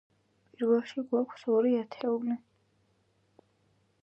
პირველში 0.53 1.03
გვაქვს 1.11 1.45
ორი 1.57 1.75
ათეული. 1.83 2.39